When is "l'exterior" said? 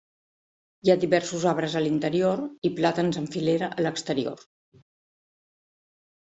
3.89-4.43